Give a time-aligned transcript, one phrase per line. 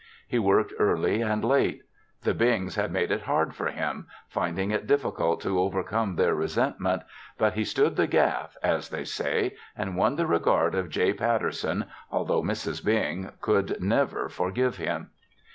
[0.27, 1.83] He worked early and late.
[2.23, 7.03] The Bings had made it hard for him, finding it difficult to overcome their resentment,
[7.37, 11.13] but he stood the gaff, as they say, and won the regard of J.
[11.13, 12.83] Patterson although Mrs.
[12.83, 15.11] Bing could never forgive him.